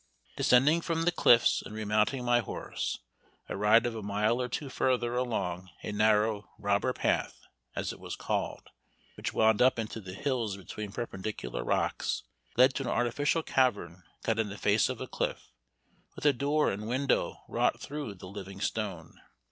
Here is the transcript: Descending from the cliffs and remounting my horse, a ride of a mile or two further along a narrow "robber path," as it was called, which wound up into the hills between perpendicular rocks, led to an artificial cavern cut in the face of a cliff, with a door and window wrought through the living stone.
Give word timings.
Descending 0.35 0.81
from 0.81 1.03
the 1.03 1.11
cliffs 1.11 1.61
and 1.61 1.75
remounting 1.75 2.25
my 2.25 2.39
horse, 2.39 2.97
a 3.47 3.55
ride 3.55 3.85
of 3.85 3.93
a 3.93 4.01
mile 4.01 4.41
or 4.41 4.47
two 4.49 4.67
further 4.67 5.13
along 5.15 5.69
a 5.83 5.91
narrow 5.91 6.49
"robber 6.57 6.91
path," 6.91 7.45
as 7.75 7.93
it 7.93 7.99
was 7.99 8.15
called, 8.15 8.71
which 9.15 9.31
wound 9.31 9.61
up 9.61 9.77
into 9.77 10.01
the 10.01 10.15
hills 10.15 10.57
between 10.57 10.91
perpendicular 10.91 11.63
rocks, 11.63 12.23
led 12.57 12.73
to 12.73 12.81
an 12.81 12.89
artificial 12.89 13.43
cavern 13.43 14.01
cut 14.23 14.39
in 14.39 14.49
the 14.49 14.57
face 14.57 14.89
of 14.89 14.99
a 15.01 15.05
cliff, 15.07 15.51
with 16.15 16.25
a 16.25 16.33
door 16.33 16.71
and 16.71 16.87
window 16.87 17.37
wrought 17.47 17.79
through 17.79 18.15
the 18.15 18.27
living 18.27 18.59
stone. 18.59 19.21